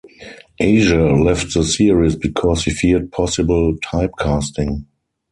Asier 0.59 1.15
left 1.23 1.53
the 1.53 1.61
series 1.63 2.15
because 2.15 2.63
he 2.63 2.71
feared 2.71 3.11
possible 3.11 3.75
typecasting. 3.85 4.85